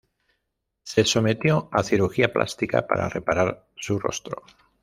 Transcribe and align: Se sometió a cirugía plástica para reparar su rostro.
Se 0.81 1.03
sometió 1.05 1.69
a 1.71 1.83
cirugía 1.83 2.33
plástica 2.33 2.87
para 2.87 3.07
reparar 3.07 3.67
su 3.75 3.99
rostro. 3.99 4.41